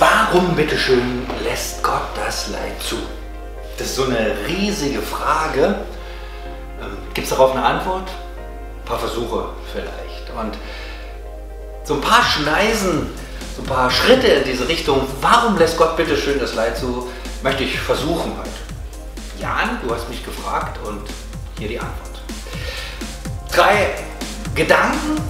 [0.00, 2.96] Warum, bitteschön, lässt Gott das Leid zu?
[3.76, 5.74] Das ist so eine riesige Frage.
[6.80, 8.08] Ähm, Gibt es darauf eine Antwort?
[8.08, 10.30] Ein paar Versuche vielleicht.
[10.30, 10.56] Und
[11.84, 13.10] so ein paar Schneisen,
[13.54, 17.10] so ein paar Schritte in diese Richtung, warum lässt Gott bitteschön das Leid zu,
[17.42, 18.48] möchte ich versuchen heute.
[19.38, 21.02] Jan, du hast mich gefragt und
[21.58, 22.22] hier die Antwort.
[23.52, 23.90] Drei
[24.54, 25.20] Gedanken.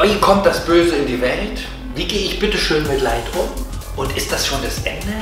[0.00, 1.66] Wie kommt das Böse in die Welt?
[1.96, 3.48] Wie gehe ich bitte schön mit Leid um?
[3.96, 5.14] Und ist das schon das Ende?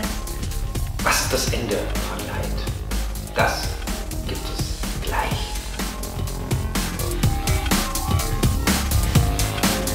[1.05, 2.51] Was ist das Ende von Leid?
[3.37, 3.69] Das
[4.27, 5.39] gibt es gleich.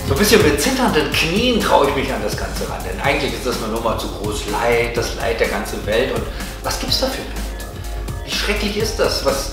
[0.07, 3.33] So ein bisschen mit zitternden Knien traue ich mich an das Ganze ran, denn eigentlich
[3.33, 6.15] ist das nur mal zu groß Leid, das Leid der ganzen Welt.
[6.15, 6.23] Und
[6.63, 7.25] was gibt es dafür?
[8.23, 9.25] Wie schrecklich ist das?
[9.25, 9.51] Was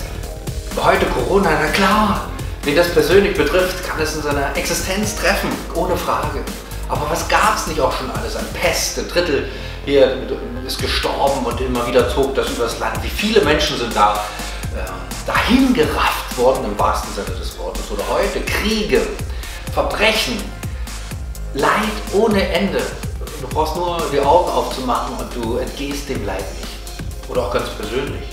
[0.80, 2.30] heute Corona, na klar,
[2.62, 6.44] wen das persönlich betrifft, kann es in seiner Existenz treffen, ohne Frage.
[6.88, 8.98] Aber was gab es nicht auch schon alles an Pest?
[8.98, 9.48] Ein Drittel
[9.84, 10.16] hier
[10.66, 13.02] ist gestorben und immer wieder zog das übers Land.
[13.02, 14.14] Wie viele Menschen sind da
[14.74, 15.76] äh, dahin
[16.36, 17.82] worden im wahrsten Sinne des Wortes?
[17.90, 19.02] Oder heute Kriege,
[19.72, 20.42] Verbrechen,
[21.54, 21.70] Leid
[22.12, 22.82] ohne Ende.
[23.40, 27.30] Du brauchst nur die Augen aufzumachen und du entgehst dem Leid nicht.
[27.30, 28.28] Oder auch ganz persönlich.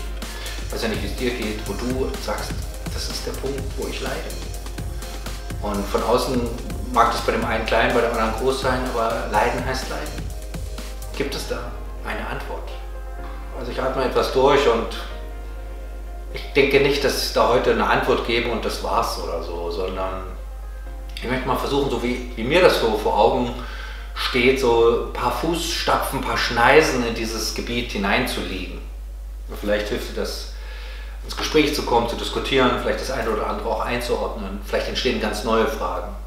[0.68, 2.52] Ich weiß ja nicht, wie es dir geht, wo du sagst,
[2.94, 4.18] das ist der Punkt, wo ich leide.
[5.62, 6.42] Und von außen
[6.94, 10.24] mag das bei dem einen klein, bei dem anderen groß sein, aber Leiden heißt Leiden.
[11.18, 11.72] Gibt es da
[12.06, 12.70] eine Antwort?
[13.60, 14.88] Also ich atme etwas durch und
[16.34, 19.72] ich denke nicht, dass ich da heute eine Antwort gebe und das war's oder so,
[19.72, 20.24] sondern
[21.16, 23.54] ich möchte mal versuchen, so wie, wie mir das so vor Augen
[24.16, 28.80] steht, so ein paar Fußstapfen, ein paar Schneisen in dieses Gebiet hineinzuliegen.
[29.60, 30.54] Vielleicht hilft dir das,
[31.24, 34.60] ins Gespräch zu kommen, zu diskutieren, vielleicht das eine oder andere auch einzuordnen.
[34.66, 36.23] Vielleicht entstehen ganz neue Fragen.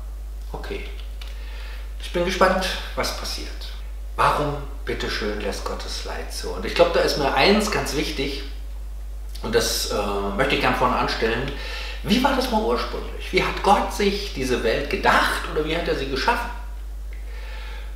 [0.59, 0.85] Okay.
[2.01, 3.49] Ich bin gespannt, was passiert.
[4.17, 6.51] Warum, bitteschön, lässt Gottes Leid zu?
[6.51, 8.43] Und ich glaube, da ist mir eins ganz wichtig,
[9.43, 9.97] und das äh,
[10.37, 11.53] möchte ich gerne vorne anstellen.
[12.03, 13.33] Wie war das mal ursprünglich?
[13.33, 16.51] Wie hat Gott sich diese Welt gedacht oder wie hat er sie geschaffen?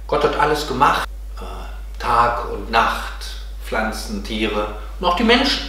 [0.07, 1.09] Gott hat alles gemacht,
[1.39, 5.63] äh, Tag und Nacht, Pflanzen, Tiere und auch die Menschen.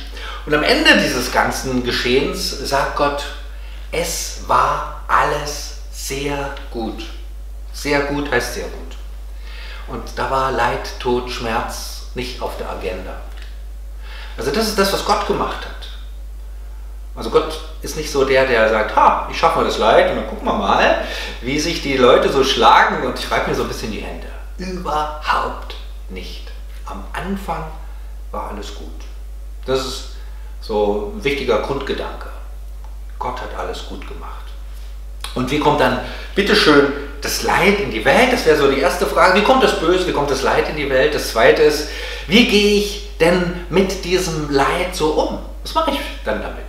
[0.46, 3.24] Und am Ende dieses ganzen Geschehens sagt Gott,
[3.92, 5.71] es war alles
[6.12, 7.06] sehr gut.
[7.72, 8.98] Sehr gut heißt sehr gut.
[9.88, 13.16] Und da war Leid, Tod, Schmerz nicht auf der Agenda.
[14.38, 15.88] Also das ist das, was Gott gemacht hat.
[17.16, 20.18] Also Gott ist nicht so der, der sagt, ha, ich schaffe mal das Leid und
[20.18, 21.06] dann gucken wir mal,
[21.42, 24.28] wie sich die Leute so schlagen und ich reibe mir so ein bisschen die Hände.
[24.58, 25.76] Überhaupt
[26.10, 26.52] nicht.
[26.86, 27.64] Am Anfang
[28.32, 28.88] war alles gut.
[29.66, 30.10] Das ist
[30.60, 32.28] so ein wichtiger Grundgedanke.
[33.18, 34.51] Gott hat alles gut gemacht.
[35.36, 36.00] Und wie kommt dann,
[36.36, 38.34] bitteschön, das Leid in die Welt?
[38.34, 39.40] Das wäre so die erste Frage.
[39.40, 41.14] Wie kommt das Böse, wie kommt das Leid in die Welt?
[41.14, 41.90] Das zweite ist,
[42.28, 45.40] wie gehe ich denn mit diesem Leid so um?
[45.64, 46.66] Was mache ich dann damit?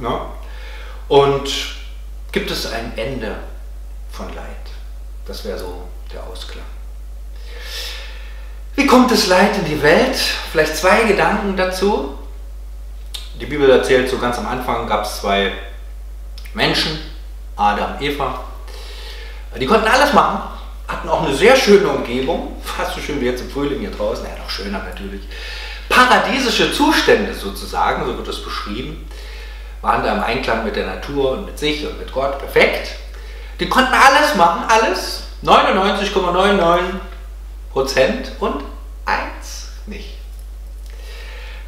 [0.00, 0.30] Ja?
[1.08, 1.50] Und
[2.30, 3.36] gibt es ein Ende
[4.10, 4.46] von Leid?
[5.26, 6.64] Das wäre so der Ausklang.
[8.74, 10.16] Wie kommt das Leid in die Welt?
[10.50, 12.18] Vielleicht zwei Gedanken dazu.
[13.38, 15.52] Die Bibel erzählt, so ganz am Anfang gab es zwei
[16.54, 16.98] Menschen,
[17.56, 18.40] Adam, Eva.
[19.58, 20.40] Die konnten alles machen,
[20.88, 24.24] hatten auch eine sehr schöne Umgebung, fast so schön wie jetzt im Frühling hier draußen,
[24.24, 25.22] ja noch schöner natürlich.
[25.88, 29.08] Paradiesische Zustände sozusagen, so wird es beschrieben,
[29.82, 32.96] waren da im Einklang mit der Natur und mit sich und mit Gott perfekt.
[33.60, 36.80] Die konnten alles machen, alles, 99,99
[37.72, 38.64] Prozent und
[39.04, 40.16] eins nicht.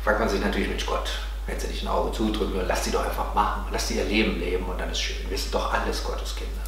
[0.03, 1.11] Fragt man sich natürlich, mit Gott,
[1.47, 4.38] wenn sie nicht ein Auge zudrücken, lass sie doch einfach machen, lass sie ihr Leben
[4.38, 5.28] leben und dann ist schön.
[5.28, 6.62] Wir sind doch alles Gottes Kinder.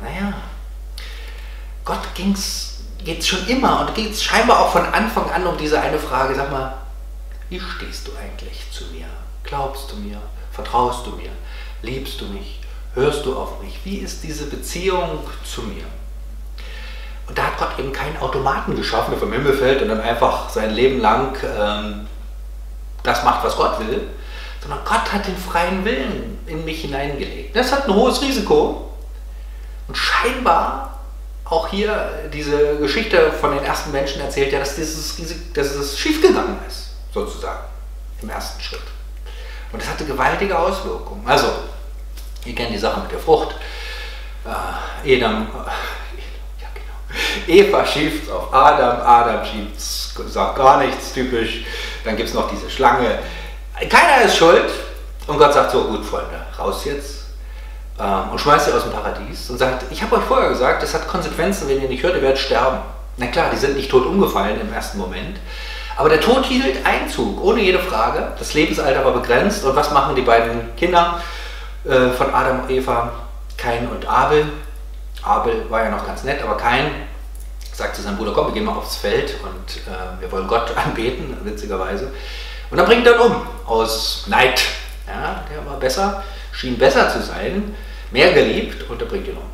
[0.00, 0.34] Naja,
[1.84, 5.80] Gott ging's, geht's schon immer und geht es scheinbar auch von Anfang an um diese
[5.80, 6.74] eine Frage, sag mal,
[7.48, 9.06] wie stehst du eigentlich zu mir?
[9.44, 10.20] Glaubst du mir?
[10.50, 11.30] Vertraust du mir?
[11.82, 12.60] Liebst du mich?
[12.94, 13.78] Hörst du auf mich?
[13.84, 15.84] Wie ist diese Beziehung zu mir?
[17.28, 20.48] Und da hat Gott eben keinen Automaten geschaffen, der vom Himmel fällt und dann einfach
[20.48, 22.06] sein Leben lang ähm,
[23.06, 24.08] das macht, was Gott will,
[24.60, 27.54] sondern Gott hat den freien Willen in mich hineingelegt.
[27.54, 28.90] Das hat ein hohes Risiko.
[29.88, 30.98] Und scheinbar
[31.44, 35.98] auch hier diese Geschichte von den ersten Menschen erzählt ja, dass dieses Risiko, dass es
[35.98, 37.60] schiefgegangen ist, sozusagen,
[38.20, 38.80] im ersten Schritt.
[39.72, 41.22] Und das hatte gewaltige Auswirkungen.
[41.26, 41.46] Also,
[42.44, 43.54] ihr kennt die Sache mit der Frucht.
[45.04, 47.60] Äh, Edam, äh, genau.
[47.62, 51.64] Eva schiebt auf Adam, Adam schiebt, sagt gar nichts, typisch.
[52.06, 53.18] Dann gibt es noch diese Schlange.
[53.90, 54.70] Keiner ist schuld.
[55.26, 57.26] Und Gott sagt so, gut Freunde, raus jetzt.
[57.98, 60.94] Ähm, und schmeißt sie aus dem Paradies und sagt, ich habe euch vorher gesagt, das
[60.94, 62.78] hat Konsequenzen, wenn ihr nicht hört, ihr werdet sterben.
[63.16, 65.38] Na klar, die sind nicht tot umgefallen im ersten Moment.
[65.96, 68.32] Aber der Tod hielt Einzug, ohne jede Frage.
[68.38, 69.64] Das Lebensalter war begrenzt.
[69.64, 71.20] Und was machen die beiden Kinder
[71.84, 73.12] äh, von Adam und Eva?
[73.56, 74.44] Kain und Abel.
[75.22, 76.90] Abel war ja noch ganz nett, aber Kain
[77.76, 80.74] sagt zu seinem Bruder, komm, wir gehen mal aufs Feld und äh, wir wollen Gott
[80.76, 82.10] anbeten, witzigerweise.
[82.70, 84.62] Und dann bringt er ihn um, aus Neid.
[85.06, 87.76] Ja, der war besser, schien besser zu sein,
[88.10, 89.44] mehr geliebt und er bringt ihn um.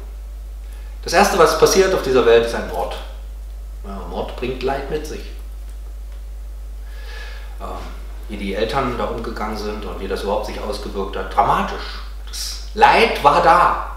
[1.03, 2.97] Das Erste, was passiert auf dieser Welt, ist ein Mord.
[3.85, 5.33] Ja, Mord bringt Leid mit sich.
[7.61, 7.67] Ähm,
[8.29, 12.01] wie die Eltern da umgegangen sind und wie das überhaupt sich ausgewirkt hat, dramatisch.
[12.29, 13.92] Das Leid war da,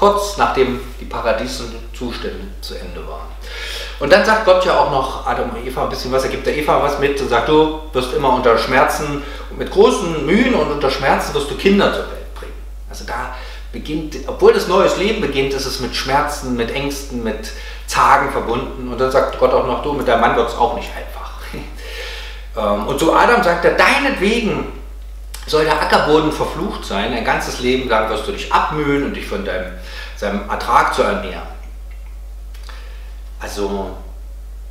[0.00, 3.28] kurz nachdem die Paradiesenzustände zu Ende waren.
[4.00, 6.46] Und dann sagt Gott ja auch noch Adam und Eva ein bisschen was, er gibt
[6.46, 10.54] der Eva was mit und sagt, du wirst immer unter Schmerzen und mit großen Mühen
[10.54, 12.54] und unter Schmerzen wirst du Kinder zur Welt bringen.
[12.88, 13.36] Also da
[13.72, 17.52] beginnt, obwohl das neues Leben beginnt, ist es mit Schmerzen, mit Ängsten, mit
[17.86, 18.90] Zagen verbunden.
[18.90, 21.30] Und dann sagt Gott auch noch, du, mit deinem Mann wird es auch nicht einfach.
[22.56, 24.79] Ähm, und zu Adam sagt er, deinetwegen
[25.50, 29.26] soll der Ackerboden verflucht sein, ein ganzes Leben lang wirst du dich abmühen und dich
[29.26, 29.72] von deinem,
[30.16, 31.48] seinem Ertrag zu ernähren.
[33.40, 33.96] Also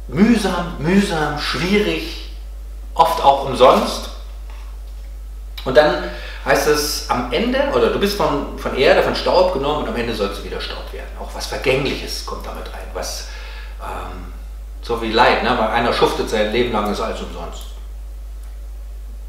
[0.08, 2.32] mühsam, mühsam, schwierig,
[2.94, 4.10] oft auch umsonst.
[5.66, 6.04] Und dann
[6.46, 9.96] heißt es am Ende, oder du bist von, von Erde, von Staub genommen und am
[9.96, 11.10] Ende sollst du wieder Staub werden.
[11.20, 13.28] Auch was Vergängliches kommt damit rein, was
[13.82, 14.34] ähm,
[14.82, 15.50] so wie Leid, ne?
[15.58, 17.69] weil einer schuftet sein Leben lang, ist alles umsonst.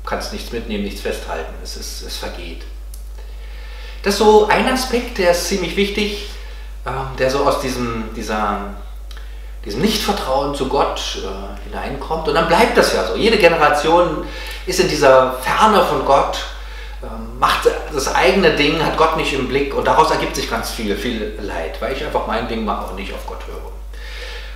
[0.04, 2.62] Kannst nichts mitnehmen, nichts festhalten, es, ist, es vergeht.
[4.02, 6.30] Das ist so ein Aspekt, der ist ziemlich wichtig,
[6.86, 8.74] ähm, der so aus diesem, dieser
[9.64, 12.28] diesem Nichtvertrauen zu Gott äh, hineinkommt.
[12.28, 13.16] Und dann bleibt das ja so.
[13.16, 14.24] Jede Generation
[14.66, 16.38] ist in dieser Ferne von Gott,
[17.02, 17.06] äh,
[17.38, 20.96] macht das eigene Ding, hat Gott nicht im Blick und daraus ergibt sich ganz viel,
[20.96, 23.70] viel Leid, weil ich einfach mein Ding mache und nicht auf Gott höre.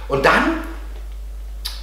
[0.08, 0.62] Und dann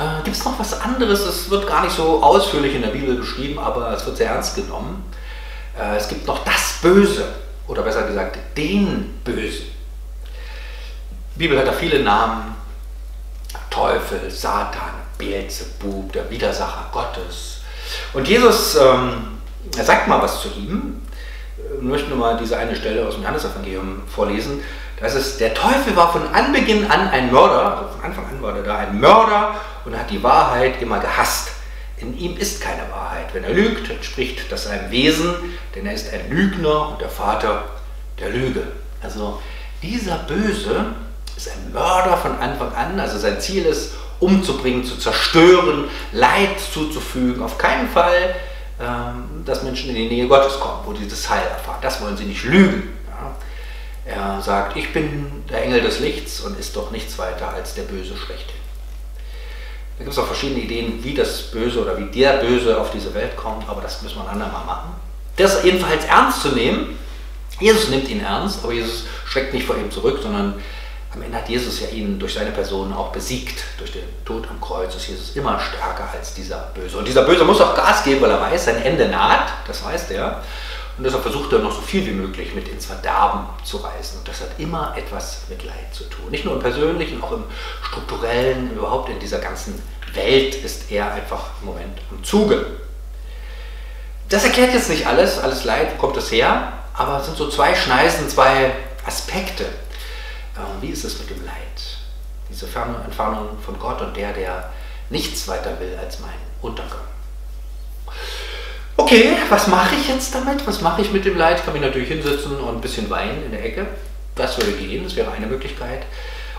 [0.01, 3.15] äh, gibt es noch was anderes, es wird gar nicht so ausführlich in der Bibel
[3.15, 5.03] beschrieben, aber es wird sehr ernst genommen.
[5.79, 7.25] Äh, es gibt noch das Böse,
[7.67, 9.67] oder besser gesagt, den Bösen.
[11.35, 12.55] Die Bibel hat da viele Namen,
[13.69, 17.61] Teufel, Satan, Beelzebub, der Widersacher Gottes.
[18.13, 19.39] Und Jesus ähm,
[19.71, 21.01] sagt mal was zu ihm.
[21.77, 24.61] Ich möchte nur mal diese eine Stelle aus dem Johannesevangelium vorlesen.
[25.01, 28.55] Das ist, der Teufel war von Anbeginn an ein Mörder, also von Anfang an war
[28.55, 31.49] er da ein Mörder und hat die Wahrheit immer gehasst.
[31.97, 33.33] In ihm ist keine Wahrheit.
[33.33, 35.33] Wenn er lügt, entspricht das seinem Wesen,
[35.75, 37.63] denn er ist ein Lügner und der Vater
[38.19, 38.63] der Lüge.
[39.01, 39.41] Also
[39.81, 40.85] dieser Böse
[41.35, 42.99] ist ein Mörder von Anfang an.
[42.99, 47.41] Also sein Ziel ist, umzubringen, zu zerstören, Leid zuzufügen.
[47.41, 48.35] Auf keinen Fall,
[48.79, 51.79] ähm, dass Menschen in die Nähe Gottes kommen, wo sie das Heil erfahren.
[51.81, 53.00] Das wollen sie nicht lügen.
[54.05, 57.83] Er sagt, ich bin der Engel des Lichts und ist doch nichts weiter als der
[57.83, 58.59] Böse schlechthin.
[59.97, 63.13] Da gibt es auch verschiedene Ideen, wie das Böse oder wie der Böse auf diese
[63.13, 64.95] Welt kommt, aber das müssen wir ein andermal machen.
[65.37, 66.97] Das jedenfalls ernst zu nehmen.
[67.59, 70.55] Jesus nimmt ihn ernst, aber Jesus schreckt nicht vor ihm zurück, sondern
[71.13, 73.63] am Ende hat Jesus ja ihn durch seine Person auch besiegt.
[73.77, 76.97] Durch den Tod am Kreuz ist Jesus immer stärker als dieser Böse.
[76.97, 80.09] Und dieser Böse muss auch Gas geben, weil er weiß, sein Ende naht, das weiß
[80.11, 80.41] er.
[81.01, 84.19] Und deshalb versucht er noch so viel wie möglich mit ins Verderben zu reißen.
[84.19, 86.29] Und das hat immer etwas mit Leid zu tun.
[86.29, 87.43] Nicht nur im Persönlichen, auch im
[87.81, 89.81] Strukturellen, überhaupt in dieser ganzen
[90.13, 92.67] Welt ist er einfach im Moment am Zuge.
[94.29, 96.71] Das erklärt jetzt nicht alles, alles Leid, wo kommt das her?
[96.93, 98.71] Aber es sind so zwei Schneisen, zwei
[99.03, 99.65] Aspekte,
[100.81, 101.55] wie ist es mit dem Leid?
[102.47, 104.69] Diese Entfernung von Gott und der, der
[105.09, 106.29] nichts weiter will als mein
[106.61, 107.01] Untergang.
[109.01, 110.65] Okay, was mache ich jetzt damit?
[110.67, 111.57] Was mache ich mit dem Leid?
[111.57, 113.87] Ich kann mich natürlich hinsetzen und ein bisschen weinen in der Ecke.
[114.35, 116.03] Das würde gehen, das wäre eine Möglichkeit.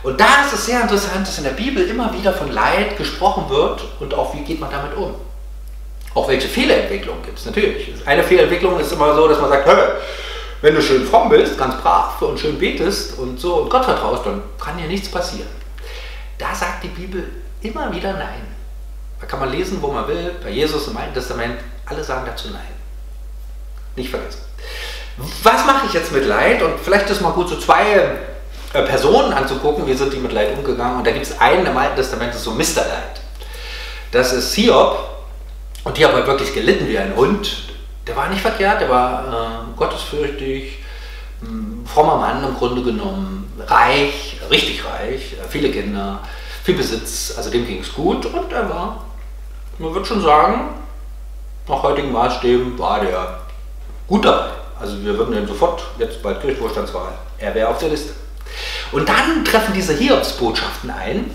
[0.03, 3.49] Und da ist es sehr interessant, dass in der Bibel immer wieder von Leid gesprochen
[3.49, 5.15] wird und auch wie geht man damit um.
[6.15, 7.95] Auch welche Fehlerentwicklung gibt es natürlich.
[8.05, 9.69] Eine Fehlentwicklung ist immer so, dass man sagt,
[10.63, 14.27] wenn du schön fromm bist, ganz brav und schön betest und so und Gott vertraust,
[14.27, 15.49] dann kann dir nichts passieren.
[16.39, 17.25] Da sagt die Bibel
[17.61, 18.49] immer wieder Nein.
[19.21, 22.49] Da kann man lesen, wo man will, bei Jesus im Alten Testament, alle sagen dazu
[22.49, 22.61] Nein.
[23.97, 24.41] Nicht vergessen.
[25.43, 26.62] Was mache ich jetzt mit Leid?
[26.62, 28.17] Und vielleicht ist mal gut, so zwei
[28.73, 30.99] äh, Personen anzugucken, wie sind die mit Leid umgegangen.
[30.99, 32.87] Und da gibt es einen im Alten Testament, das ist so Mr.
[32.87, 33.21] Leid.
[34.11, 34.99] Das ist Hiob.
[35.85, 37.73] Und Hiob hat wirklich gelitten wie ein Hund
[38.07, 40.79] der war nicht verkehrt, der war äh, gottesfürchtig,
[41.41, 46.21] mh, frommer Mann im Grunde genommen, reich, richtig reich, äh, viele Kinder,
[46.65, 49.05] viel Besitz, also dem ging es gut und er war,
[49.79, 50.71] man wird schon sagen,
[51.69, 53.38] nach heutigen Maßstäben war der
[54.07, 54.50] gut dabei.
[54.81, 58.12] Also wir würden ihn sofort, jetzt bald Kirchenvorstandswahl, er wäre auf der Liste.
[58.90, 61.31] Und dann treffen diese Hiobsbotschaften ein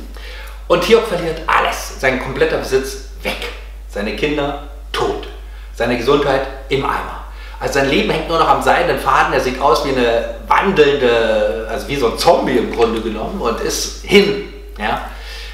[0.68, 3.54] Und Hiob verliert alles, sein kompletter Besitz weg,
[3.88, 5.28] seine Kinder tot,
[5.74, 7.24] seine Gesundheit im Eimer.
[7.60, 11.68] Also sein Leben hängt nur noch am seidenen Faden, er sieht aus wie eine wandelnde,
[11.70, 14.54] also wie so ein Zombie im Grunde genommen und ist hin.
[14.78, 15.10] Ja?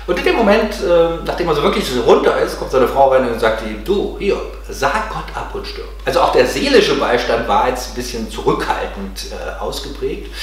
[0.06, 3.30] Und in dem Moment, äh, nachdem er so wirklich runter ist, kommt seine Frau rein
[3.30, 4.36] und sagt ihm, du, hier,
[4.70, 5.88] sag Gott ab und stirb.
[6.06, 10.34] Also auch der seelische Beistand war jetzt ein bisschen zurückhaltend äh, ausgeprägt.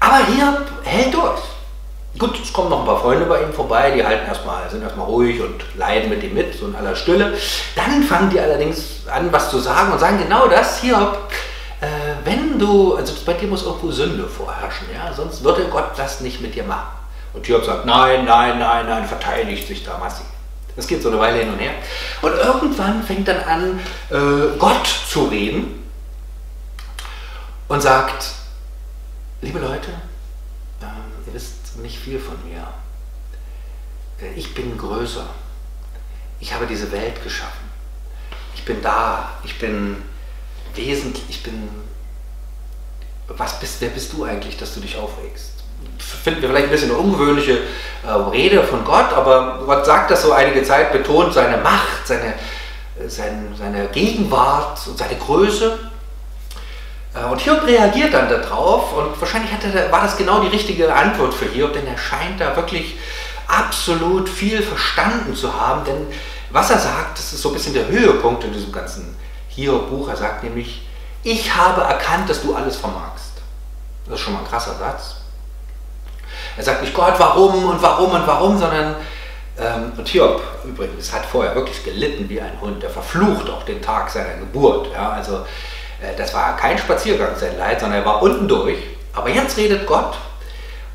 [0.00, 1.40] Aber Hiob hält durch.
[2.18, 5.06] Gut, es kommen noch ein paar Freunde bei ihm vorbei, die halten erstmal, sind erstmal
[5.06, 7.32] ruhig und leiden mit ihm mit, so in aller Stille.
[7.74, 11.18] Dann fangen die allerdings an, was zu sagen und sagen genau das, Hiob,
[11.80, 11.86] äh,
[12.24, 16.40] wenn du, also bei dir muss irgendwo Sünde vorherrschen, ja, sonst würde Gott das nicht
[16.40, 17.01] mit dir machen.
[17.32, 20.26] Und Hiob sagt, nein, nein, nein, nein, verteidigt sich da massiv.
[20.76, 21.74] Das geht so eine Weile hin und her.
[22.22, 25.82] Und irgendwann fängt dann an, äh, Gott zu reden
[27.68, 28.32] und sagt,
[29.40, 29.90] liebe Leute,
[30.80, 32.66] äh, ihr wisst nicht viel von mir.
[34.20, 35.26] Äh, ich bin größer.
[36.40, 37.70] Ich habe diese Welt geschaffen.
[38.54, 39.30] Ich bin da.
[39.44, 39.96] Ich bin
[40.74, 41.24] wesentlich.
[41.28, 41.68] Ich bin.
[43.28, 45.61] Was bist, wer bist du eigentlich, dass du dich aufregst?
[46.22, 47.58] Finden wir vielleicht ein bisschen eine ungewöhnliche
[48.06, 52.34] äh, Rede von Gott, aber Gott sagt das so einige Zeit, betont seine Macht, seine,
[52.98, 55.78] äh, sein, seine Gegenwart und seine Größe.
[57.14, 61.34] Äh, und Hiob reagiert dann darauf und wahrscheinlich hatte, war das genau die richtige Antwort
[61.34, 62.96] für Hiob, denn er scheint da wirklich
[63.46, 66.06] absolut viel verstanden zu haben, denn
[66.50, 69.16] was er sagt, das ist so ein bisschen der Höhepunkt in diesem ganzen
[69.48, 70.08] Hiob-Buch.
[70.08, 70.86] Er sagt nämlich,
[71.22, 73.32] ich habe erkannt, dass du alles vermagst.
[74.04, 75.21] Das ist schon mal ein krasser Satz.
[76.56, 78.96] Er sagt nicht Gott, warum und warum und warum, sondern
[79.58, 82.82] ähm, und Hiob übrigens hat vorher wirklich gelitten wie ein Hund.
[82.82, 84.88] Er verflucht auch den Tag seiner Geburt.
[84.92, 85.10] Ja?
[85.10, 85.46] Also
[86.00, 88.78] äh, das war kein Spaziergang sein Leid, sondern er war unten durch.
[89.12, 90.16] Aber jetzt redet Gott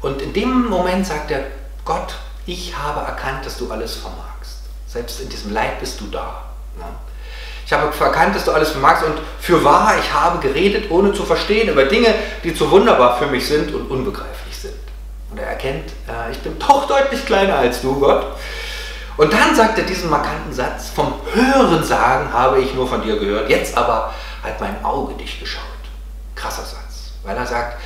[0.02, 1.46] und in dem Moment sagt er,
[1.86, 4.62] Gott, ich habe erkannt, dass du alles vermagst.
[4.88, 6.44] Selbst in diesem Leid bist du da.
[6.80, 6.90] Ja?
[7.66, 11.26] Ich habe erkannt, dass du alles vermagst und für wahr, ich habe geredet, ohne zu
[11.26, 14.47] verstehen, über Dinge, die zu wunderbar für mich sind und unbegreiflich.
[15.38, 18.26] Und er erkennt, äh, ich bin doch deutlich kleiner als du, Gott.
[19.18, 23.20] Und dann sagt er diesen markanten Satz, vom Hören sagen habe ich nur von dir
[23.20, 25.62] gehört, jetzt aber hat mein Auge dich geschaut.
[26.34, 27.80] Krasser Satz, weil er sagt,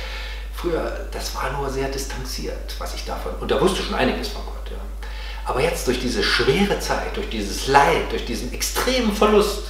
[0.54, 4.42] früher, das war nur sehr distanziert, was ich davon, und er wusste schon einiges von
[4.46, 4.70] Gott.
[4.70, 4.78] Ja.
[5.44, 9.64] Aber jetzt durch diese schwere Zeit, durch dieses Leid, durch diesen extremen Verlust,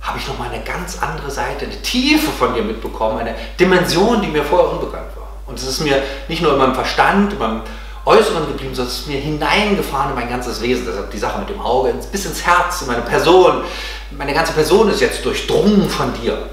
[0.00, 4.28] habe ich nochmal eine ganz andere Seite, eine Tiefe von dir mitbekommen, eine Dimension, die
[4.28, 5.21] mir vorher unbekannt war.
[5.46, 7.62] Und es ist mir nicht nur in meinem Verstand, in meinem
[8.04, 10.86] Äußeren geblieben, sondern es ist mir hineingefahren in mein ganzes Wesen.
[10.86, 13.62] Deshalb die Sache mit dem Auge, bis ins Herz, in meine Person.
[14.10, 16.48] Meine ganze Person ist jetzt durchdrungen von dir.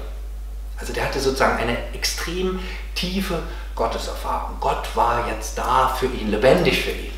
[0.78, 2.60] Also der hatte sozusagen eine extrem
[2.94, 3.38] tiefe
[3.74, 4.56] Gotteserfahrung.
[4.60, 7.12] Gott war jetzt da für ihn, lebendig für ihn.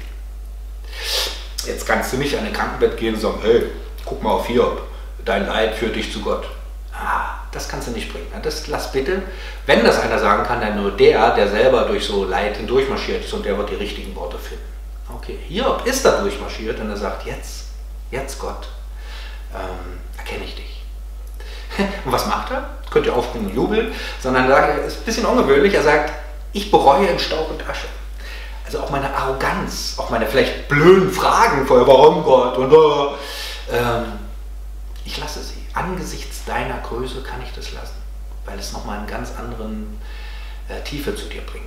[1.66, 3.66] Jetzt kannst du nicht an ein Krankenbett gehen und sagen, hey,
[4.04, 4.78] guck mal auf hier,
[5.24, 6.44] dein Leid führt dich zu Gott.
[6.92, 8.26] Ah, das kannst du nicht bringen.
[8.42, 9.22] Das lass bitte,
[9.66, 13.32] wenn das einer sagen kann, dann nur der, der selber durch so Leid hindurchmarschiert ist
[13.34, 14.64] und der wird die richtigen Worte finden.
[15.14, 17.66] Okay, Hiob ist da durchmarschiert und er sagt, jetzt,
[18.10, 18.68] jetzt Gott,
[19.54, 20.82] ähm, erkenne ich dich.
[22.04, 22.70] und was macht er?
[22.90, 26.12] Könnt ihr aufspringen und jubeln, sondern er ist ein bisschen ungewöhnlich, er sagt,
[26.54, 27.86] ich bereue in Staub und Asche.
[28.64, 33.08] Also auch meine Arroganz, auch meine vielleicht blöden Fragen vorher, warum Gott und uh,
[33.70, 34.04] ähm,
[35.04, 37.96] ich lasse sie angesichts deiner Größe kann ich das lassen,
[38.44, 40.00] weil es nochmal eine ganz anderen
[40.68, 41.64] äh, Tiefe zu dir bringt.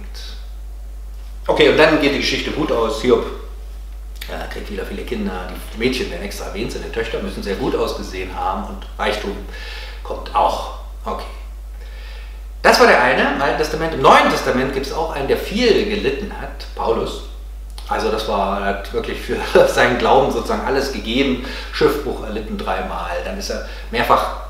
[1.48, 3.02] Okay, und dann geht die Geschichte gut aus.
[3.02, 3.26] Hiob
[4.30, 5.52] ja, kriegt wieder viele Kinder.
[5.74, 9.36] Die Mädchen werden extra erwähnt, seine Töchter müssen sehr gut ausgesehen haben und Reichtum
[10.04, 10.80] kommt auch.
[11.04, 11.26] Okay.
[12.62, 13.94] Das war der eine im Alten Testament.
[13.94, 17.24] Im Neuen Testament gibt es auch einen, der viel gelitten hat, Paulus.
[17.88, 19.38] Also das war, hat wirklich für
[19.68, 21.46] seinen Glauben sozusagen alles gegeben.
[21.72, 24.46] Schiffbruch erlitten dreimal, dann ist er mehrfach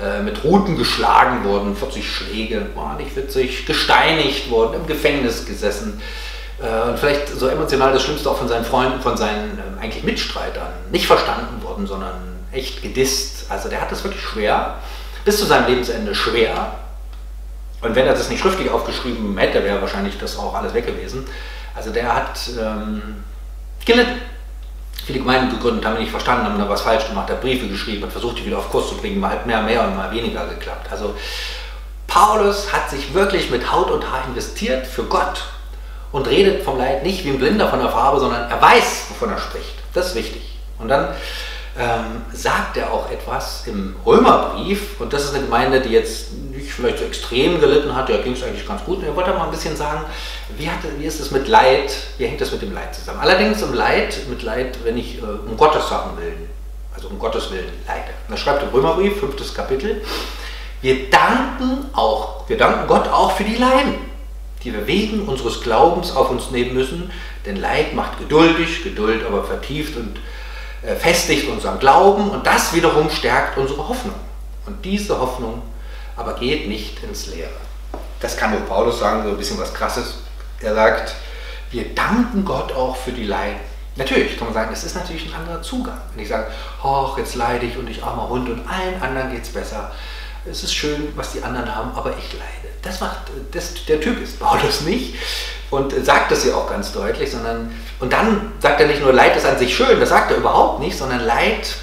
[0.00, 6.00] äh, mit Ruten geschlagen worden, 40 Schläge, war nicht witzig, gesteinigt worden, im Gefängnis gesessen.
[6.60, 10.04] Äh, und vielleicht so emotional das Schlimmste auch von seinen Freunden, von seinen äh, eigentlich
[10.04, 12.14] Mitstreitern, nicht verstanden worden, sondern
[12.52, 13.46] echt gedisst.
[13.50, 14.76] Also der hat es wirklich schwer,
[15.24, 16.72] bis zu seinem Lebensende schwer.
[17.82, 21.26] Und wenn er das nicht schriftlich aufgeschrieben hätte, wäre wahrscheinlich das auch alles weg gewesen.
[21.76, 23.24] Also der hat ähm,
[23.84, 24.20] gelitten.
[25.04, 28.02] Viele Gemeinden gegründet, haben ihn nicht verstanden, haben da was falsch gemacht, hat Briefe geschrieben,
[28.02, 30.90] hat versucht, die wieder auf Kurs zu bringen, mal mehr, mehr und mal weniger geklappt.
[30.90, 31.14] Also
[32.08, 35.44] Paulus hat sich wirklich mit Haut und Haar investiert für Gott
[36.10, 39.30] und redet vom Leid nicht wie ein Blinder von der Farbe, sondern er weiß, wovon
[39.30, 39.74] er spricht.
[39.94, 40.42] Das ist wichtig.
[40.78, 41.08] Und dann
[41.78, 46.72] ähm, sagt er auch etwas im Römerbrief, und das ist eine Gemeinde, die jetzt nicht
[46.72, 48.98] vielleicht so extrem gelitten hat, der ging es eigentlich ganz gut.
[48.98, 50.04] Und er wollte mal ein bisschen sagen,
[50.56, 53.20] wie, hat, wie ist es mit Leid, wie hängt das mit dem Leid zusammen?
[53.20, 56.48] Allerdings im Leid, mit Leid, wenn ich äh, um Gottes Sachen willen,
[56.94, 58.08] also um Gottes Willen leide.
[58.26, 60.02] Und er schreibt im Römerbrief, fünftes Kapitel,
[60.80, 63.94] wir danken auch, wir danken Gott auch für die Leiden,
[64.64, 67.10] die wir wegen unseres Glaubens auf uns nehmen müssen,
[67.44, 70.16] denn Leid macht geduldig, Geduld aber vertieft und
[70.94, 74.14] festigt unseren Glauben und das wiederum stärkt unsere Hoffnung.
[74.66, 75.62] Und diese Hoffnung
[76.16, 77.50] aber geht nicht ins Leere.
[78.20, 80.18] Das kann nur Paulus sagen, so ein bisschen was Krasses.
[80.60, 81.14] Er sagt,
[81.70, 83.60] wir danken Gott auch für die Leiden.
[83.96, 86.00] Natürlich kann man sagen, es ist natürlich ein anderer Zugang.
[86.14, 86.46] Wenn ich sage,
[86.82, 89.92] oh, jetzt leide ich und ich armer Hund und allen anderen geht es besser.
[90.48, 92.74] Es ist schön, was die anderen haben, aber ich leide.
[92.82, 93.18] Das macht,
[93.52, 95.14] das, der Typ ist Paulus nicht
[95.76, 99.36] und sagt das ja auch ganz deutlich, sondern, und dann sagt er nicht nur, Leid
[99.36, 101.74] ist an sich schön, das sagt er überhaupt nicht, sondern Leid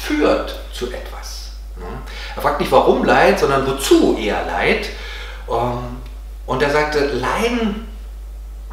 [0.00, 1.10] führt zu etwas.
[2.36, 4.88] Er fragt nicht, warum Leid, sondern wozu eher Leid.
[5.50, 5.98] Ähm,
[6.46, 7.86] und er sagte, Leiden,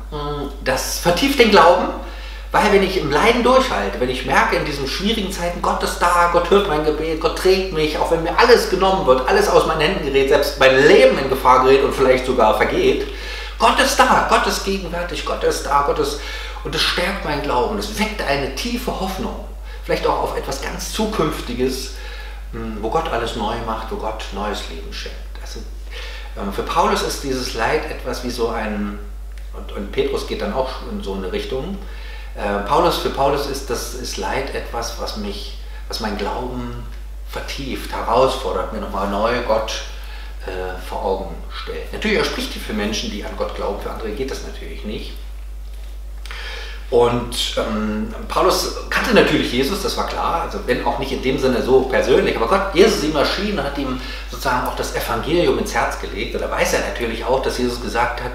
[0.10, 1.88] hm, das vertieft den Glauben,
[2.52, 6.00] weil wenn ich im Leiden durchhalte, wenn ich merke in diesen schwierigen Zeiten, Gott ist
[6.00, 9.50] da, Gott hört mein Gebet, Gott trägt mich, auch wenn mir alles genommen wird, alles
[9.50, 13.06] aus meinen Händen gerät, selbst mein Leben in Gefahr gerät und vielleicht sogar vergeht,
[13.60, 16.20] Gott ist da, Gott ist gegenwärtig, Gott ist da, Gott ist,
[16.64, 19.46] und es stärkt meinen Glauben, es weckt eine tiefe Hoffnung,
[19.84, 21.96] vielleicht auch auf etwas ganz Zukünftiges,
[22.52, 25.18] hm, wo Gott alles neu macht, wo Gott neues Leben schenkt.
[25.42, 25.60] Also,
[26.40, 29.00] ähm, für Paulus ist dieses Leid etwas wie so ein,
[29.54, 31.78] und, und Petrus geht dann auch in so eine Richtung,
[32.36, 36.84] äh, Paulus, für Paulus ist das ist Leid etwas, was mich, was mein Glauben
[37.30, 39.82] vertieft, herausfordert, mir nochmal neu Gott
[40.48, 41.92] äh, vor Augen stellt.
[41.94, 45.14] Natürlich, er spricht für Menschen, die an Gott glauben, für andere geht das natürlich nicht.
[46.90, 51.38] Und ähm, Paulus kannte natürlich Jesus, das war klar, also wenn auch nicht in dem
[51.38, 54.00] Sinne so persönlich, aber Gott, Jesus erschienen und hat ihm
[54.32, 56.36] sozusagen auch das Evangelium ins Herz gelegt.
[56.36, 58.32] Und da weiß er natürlich auch, dass Jesus gesagt hat,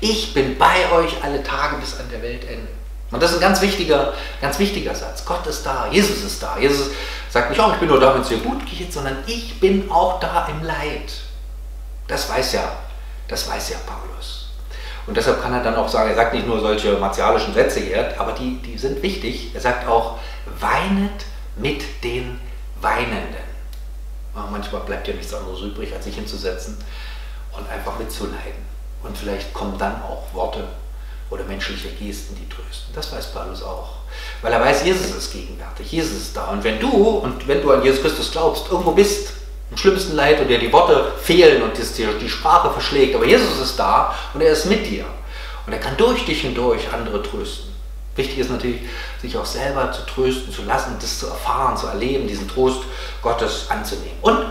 [0.00, 2.66] ich bin bei euch alle Tage bis an der Weltende.
[3.12, 5.24] Und das ist ein ganz wichtiger, ganz wichtiger Satz.
[5.24, 6.58] Gott ist da, Jesus ist da.
[6.58, 6.88] Jesus
[7.30, 9.90] sagt nicht, oh, ich bin nur da, wenn es dir gut geht, sondern ich bin
[9.92, 11.12] auch da im Leid.
[12.12, 12.70] Das weiß ja,
[13.26, 14.50] das weiß ja Paulus.
[15.06, 18.20] Und deshalb kann er dann auch sagen, er sagt nicht nur solche martialischen Sätze hier,
[18.20, 19.54] aber die, die sind wichtig.
[19.54, 20.18] Er sagt auch,
[20.60, 21.24] weinet
[21.56, 22.38] mit den
[22.82, 23.50] Weinenden.
[24.34, 26.76] Manchmal bleibt ja nichts anderes übrig, als sich hinzusetzen
[27.56, 28.62] und einfach mitzuleiden.
[29.02, 30.68] Und vielleicht kommen dann auch Worte
[31.30, 32.94] oder menschliche Gesten, die trösten.
[32.94, 34.00] Das weiß Paulus auch.
[34.42, 36.48] Weil er weiß, Jesus ist gegenwärtig, Jesus ist da.
[36.48, 39.32] Und wenn du, und wenn du an Jesus Christus glaubst, irgendwo bist,
[39.72, 43.78] im schlimmsten Leid und dir die Worte fehlen und die Sprache verschlägt, aber Jesus ist
[43.78, 45.06] da und er ist mit dir.
[45.66, 47.72] Und er kann durch dich hindurch andere trösten.
[48.14, 48.82] Wichtig ist natürlich,
[49.22, 52.80] sich auch selber zu trösten, zu lassen, das zu erfahren, zu erleben, diesen Trost
[53.22, 54.18] Gottes anzunehmen.
[54.20, 54.44] Und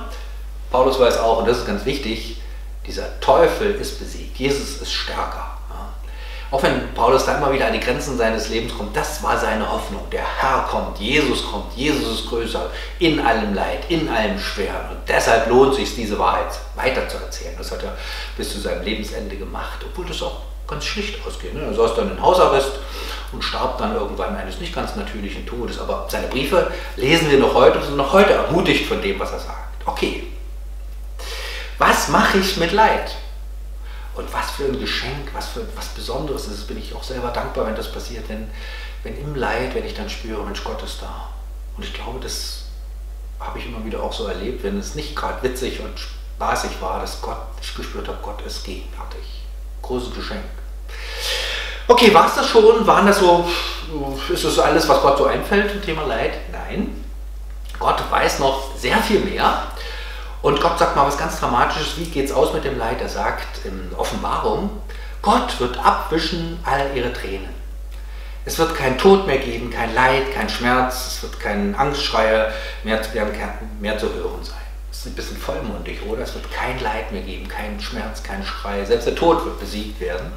[0.72, 2.38] Paulus weiß auch, und das ist ganz wichtig,
[2.88, 4.38] dieser Teufel ist besiegt.
[4.38, 5.58] Jesus ist stärker.
[6.52, 9.72] Auch wenn Paulus da immer wieder an die Grenzen seines Lebens kommt, das war seine
[9.72, 10.02] Hoffnung.
[10.12, 14.90] Der Herr kommt, Jesus kommt, Jesus ist größer, in allem Leid, in allem Schweren.
[14.90, 17.56] Und deshalb lohnt es sich, diese Wahrheit weiter zu erzählen.
[17.58, 17.96] Das hat er
[18.36, 21.54] bis zu seinem Lebensende gemacht, obwohl das auch ganz schlicht ausgeht.
[21.54, 21.62] Ne?
[21.62, 22.72] Er saß dann in Hausarrest
[23.32, 25.80] und starb dann irgendwann eines nicht ganz natürlichen Todes.
[25.80, 29.32] Aber seine Briefe lesen wir noch heute und sind noch heute ermutigt von dem, was
[29.32, 29.86] er sagt.
[29.86, 30.24] Okay,
[31.78, 33.16] was mache ich mit Leid?
[34.14, 37.66] Und was für ein Geschenk, was für was Besonderes ist, bin ich auch selber dankbar,
[37.68, 38.28] wenn das passiert.
[38.30, 38.50] Denn
[39.04, 41.30] wenn im Leid, wenn ich dann spüre, Mensch, Gott ist da.
[41.78, 42.64] Und ich glaube, das
[43.40, 47.00] habe ich immer wieder auch so erlebt, wenn es nicht gerade witzig und spaßig war,
[47.00, 49.44] dass Gott, ich gespürt habe, Gott ist gegenwärtig.
[49.82, 50.44] Großes Geschenk.
[51.88, 52.86] Okay, war es das schon?
[52.86, 53.50] Waren das so,
[54.32, 56.34] ist das alles, was Gott so einfällt im Thema Leid?
[56.52, 57.04] Nein.
[57.80, 59.71] Gott weiß noch sehr viel mehr.
[60.42, 63.00] Und Gott sagt mal was ganz Dramatisches, wie geht es aus mit dem Leid?
[63.00, 64.70] Er sagt in Offenbarung,
[65.22, 67.62] Gott wird abwischen all ihre Tränen.
[68.44, 72.52] Es wird kein Tod mehr geben, kein Leid, kein Schmerz, es wird kein Angstschreier
[72.84, 73.00] mehr,
[73.80, 74.56] mehr zu hören sein.
[74.90, 76.24] Das ist ein bisschen vollmundig, oder?
[76.24, 78.84] Es wird kein Leid mehr geben, kein Schmerz, kein Schrei.
[78.84, 80.32] Selbst der Tod wird besiegt werden.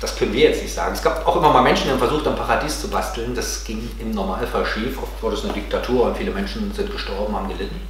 [0.00, 0.94] Das können wir jetzt nicht sagen.
[0.94, 3.34] Es gab auch immer mal Menschen, die haben versucht, ein Paradies zu basteln.
[3.34, 5.02] Das ging im Normalfall schief.
[5.02, 7.80] Oft wurde es eine Diktatur und viele Menschen sind gestorben, haben gelitten.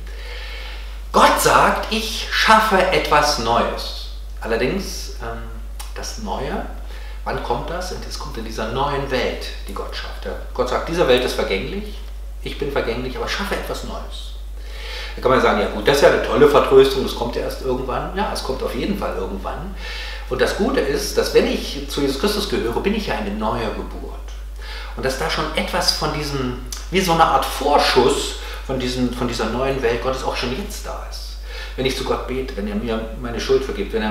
[1.16, 4.08] Gott sagt, ich schaffe etwas Neues.
[4.42, 5.44] Allerdings, ähm,
[5.94, 6.66] das Neue,
[7.24, 7.94] wann kommt das?
[8.06, 10.28] Es kommt in dieser neuen Welt, die Gott schafft.
[10.52, 11.96] Gott sagt, diese Welt ist vergänglich,
[12.42, 14.34] ich bin vergänglich, aber schaffe etwas Neues.
[15.14, 17.40] Da kann man sagen, ja gut, das ist ja eine tolle Vertröstung, das kommt ja
[17.40, 18.14] erst irgendwann.
[18.14, 19.74] Ja, es kommt auf jeden Fall irgendwann.
[20.28, 23.30] Und das Gute ist, dass wenn ich zu Jesus Christus gehöre, bin ich ja eine
[23.30, 24.20] neue Geburt.
[24.98, 26.58] Und dass da schon etwas von diesem
[26.90, 28.34] wie so eine Art Vorschuss
[28.66, 31.36] von, diesen, von dieser neuen Welt Gottes auch schon jetzt da ist.
[31.76, 34.10] Wenn ich zu Gott bete, wenn er mir meine Schuld vergibt, wenn, er,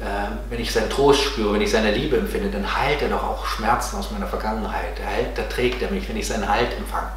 [0.00, 3.22] äh, wenn ich seinen Trost spüre, wenn ich seine Liebe empfinde, dann heilt er doch
[3.22, 4.98] auch Schmerzen aus meiner Vergangenheit.
[4.98, 7.08] Er heilt, da trägt er mich, wenn ich seinen Halt empfange,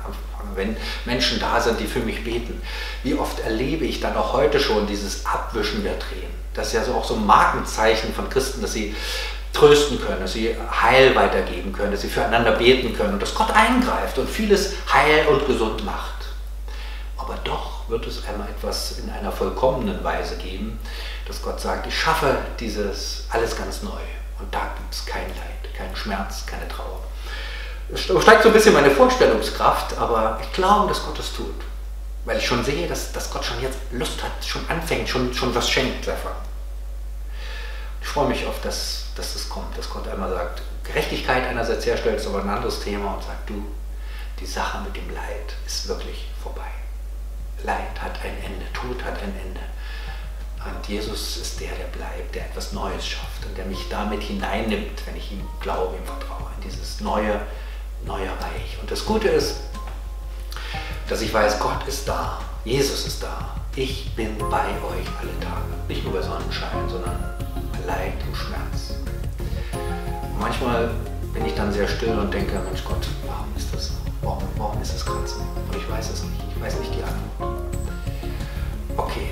[0.53, 2.61] wenn Menschen da sind, die für mich beten.
[3.03, 6.35] Wie oft erlebe ich dann auch heute schon dieses Abwischen der Tränen.
[6.53, 8.95] Das ist ja so auch so ein Markenzeichen von Christen, dass sie
[9.53, 13.51] trösten können, dass sie Heil weitergeben können, dass sie füreinander beten können und dass Gott
[13.51, 16.14] eingreift und vieles heil und gesund macht.
[17.25, 20.79] Aber doch wird es einmal etwas in einer vollkommenen Weise geben,
[21.27, 24.01] dass Gott sagt, ich schaffe dieses alles ganz neu
[24.39, 26.99] und da gibt es kein Leid, keinen Schmerz, keine Trauer.
[27.91, 31.55] Es steigt so ein bisschen meine Vorstellungskraft, aber ich glaube, dass Gott es tut.
[32.25, 35.53] Weil ich schon sehe, dass, dass Gott schon jetzt Lust hat, schon anfängt, schon, schon
[35.55, 36.07] was schenkt.
[38.01, 42.17] Ich freue mich auf das, dass es kommt, dass Gott einmal sagt, Gerechtigkeit einerseits herstellt,
[42.17, 43.65] ist aber ein anderes Thema und sagt, du,
[44.39, 46.84] die Sache mit dem Leid ist wirklich vorbei.
[47.63, 49.61] Leid hat ein Ende, Tod hat ein Ende.
[50.65, 55.05] Und Jesus ist der, der bleibt, der etwas Neues schafft und der mich damit hineinnimmt,
[55.05, 57.39] wenn ich ihm glaube, ihm vertraue, in dieses neue,
[58.03, 58.77] neue Reich.
[58.81, 59.57] Und das Gute ist,
[61.07, 63.55] dass ich weiß, Gott ist da, Jesus ist da.
[63.75, 65.65] Ich bin bei euch alle Tage.
[65.87, 67.35] Nicht nur bei Sonnenschein, sondern
[67.71, 68.95] bei Leid und Schmerz.
[70.39, 70.89] Manchmal
[71.33, 74.04] bin ich dann sehr still und denke, Mensch Gott, warum ist das so?
[74.25, 75.35] Warum, warum ist gerade so?
[75.35, 76.43] Und ich weiß es nicht.
[76.55, 77.61] Ich weiß nicht die Antwort.
[78.97, 79.27] Okay.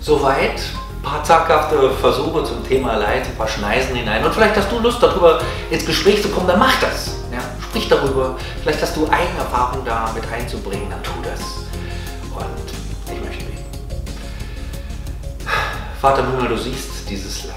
[0.00, 0.60] Soweit.
[0.96, 4.24] Ein paar zaghafte Versuche zum Thema Leid, ein paar Schneisen hinein.
[4.24, 7.16] Und vielleicht hast du Lust, darüber ins Gespräch zu kommen, dann mach das.
[7.32, 7.40] Ja?
[7.60, 8.36] Sprich darüber.
[8.62, 11.40] Vielleicht hast du eigene Erfahrungen da mit einzubringen, dann tu das.
[12.34, 13.64] Und ich möchte beten.
[16.00, 17.56] Vater Himmel, du siehst dieses Leid.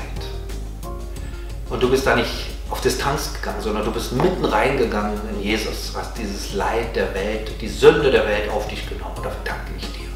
[1.69, 5.93] Und du bist da nicht auf Distanz gegangen, sondern du bist mitten reingegangen in Jesus,
[5.95, 9.15] hast dieses Leid der Welt, die Sünde der Welt auf dich genommen.
[9.17, 10.09] Dafür danke ich dir.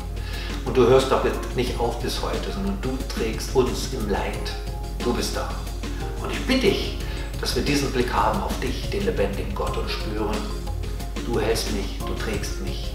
[0.65, 4.51] Und du hörst damit nicht auf bis heute, sondern du trägst uns im Leid.
[5.03, 5.49] Du bist da.
[6.21, 6.97] Und ich bitte dich,
[7.39, 10.35] dass wir diesen Blick haben auf dich, den lebendigen Gott, und spüren,
[11.25, 12.91] du hältst mich, du trägst mich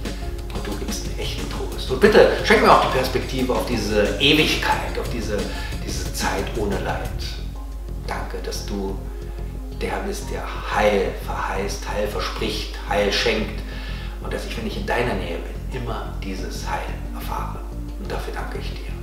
[0.53, 1.91] und du gibst mir echten Trost.
[1.91, 5.39] Und bitte schenk mir auch die Perspektive auf diese Ewigkeit, auf diese,
[5.87, 7.09] diese Zeit ohne Leid.
[8.07, 8.97] Danke, dass du
[9.81, 13.61] der bist, der Heil verheißt, Heil verspricht, Heil schenkt
[14.23, 17.61] und dass ich, wenn ich in deiner Nähe bin, immer dieses Heil erfahre.
[17.99, 18.94] Und dafür danke ich dir.